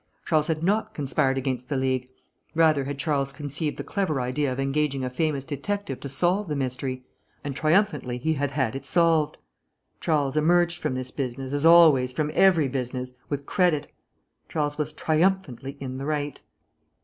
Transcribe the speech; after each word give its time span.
Charles 0.25 0.47
had 0.47 0.63
not 0.63 0.95
conspired 0.95 1.37
against 1.37 1.69
the 1.69 1.75
League. 1.77 2.09
Rather 2.55 2.85
had 2.85 2.97
Charles 2.97 3.31
conceived 3.31 3.77
the 3.77 3.83
clever 3.83 4.19
idea 4.19 4.51
of 4.51 4.59
engaging 4.59 5.05
a 5.05 5.11
famous 5.11 5.43
detective 5.43 5.99
to 5.99 6.09
solve 6.09 6.47
the 6.47 6.55
mystery, 6.55 7.05
and 7.43 7.55
triumphantly 7.55 8.17
he 8.17 8.33
had 8.33 8.49
had 8.49 8.75
it 8.75 8.87
solved. 8.87 9.37
Charles 9.99 10.35
emerged 10.35 10.79
from 10.79 10.95
this 10.95 11.11
business, 11.11 11.53
as 11.53 11.67
always 11.67 12.11
from 12.11 12.31
every 12.33 12.67
business, 12.67 13.13
with 13.29 13.45
credit; 13.45 13.91
Charles 14.49 14.75
was 14.75 14.91
triumphantly 14.91 15.77
in 15.79 15.99
the 15.99 16.05
right. 16.07 16.41